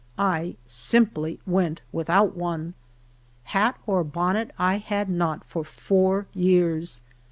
[0.17, 2.73] I simply went without one.
[3.43, 7.01] Hat or bonnet 1 had not for four years.